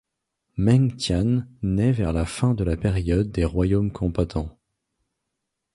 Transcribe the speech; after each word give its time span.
Meng 0.57 0.95
Tian 0.97 1.43
naît 1.61 1.91
vers 1.91 2.11
la 2.11 2.25
fin 2.25 2.55
de 2.55 2.63
la 2.63 2.75
période 2.75 3.29
des 3.29 3.45
Royaumes 3.45 3.91
combattants. 3.91 4.57